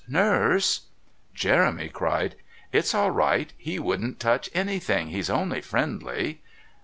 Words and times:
Nurse..." 0.07 0.87
Jeremy 1.35 1.87
cried: 1.87 2.33
"It's 2.71 2.95
all 2.95 3.11
right, 3.11 3.53
he 3.55 3.77
wouldn't 3.77 4.19
touch 4.19 4.49
anything, 4.51 5.09
he's 5.09 5.29
only 5.29 5.61
friendly." 5.61 6.41